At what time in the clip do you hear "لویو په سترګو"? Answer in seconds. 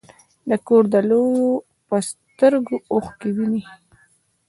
1.09-2.75